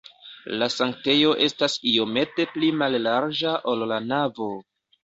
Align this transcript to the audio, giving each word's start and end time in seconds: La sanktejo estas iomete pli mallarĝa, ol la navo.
La 0.61 0.69
sanktejo 0.75 1.35
estas 1.49 1.77
iomete 1.93 2.49
pli 2.57 2.73
mallarĝa, 2.81 3.57
ol 3.75 3.89
la 3.95 4.07
navo. 4.13 4.55